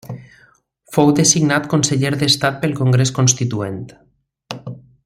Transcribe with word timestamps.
Fou 0.95 1.11
designat 1.19 1.69
conseller 1.75 2.13
d'Estat 2.23 2.59
pel 2.65 2.75
Congrés 2.83 3.13
Constituent. 3.21 3.81